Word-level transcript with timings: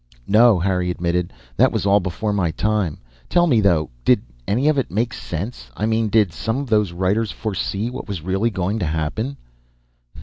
"No," 0.25 0.57
Harry 0.57 0.89
admitted. 0.89 1.31
"That 1.57 1.71
was 1.71 1.85
all 1.85 1.99
before 1.99 2.33
my 2.33 2.49
time. 2.49 2.97
Tell 3.29 3.45
me, 3.45 3.61
though 3.61 3.91
did 4.03 4.23
any 4.47 4.67
of 4.67 4.79
it 4.79 4.89
make 4.89 5.13
sense? 5.13 5.69
I 5.77 5.85
mean, 5.85 6.09
did 6.09 6.33
some 6.33 6.57
of 6.57 6.69
those 6.71 6.91
writers 6.91 7.29
foresee 7.31 7.91
what 7.91 8.07
was 8.07 8.23
really 8.23 8.49
going 8.49 8.79
to 8.79 8.87
happen?" 8.87 9.37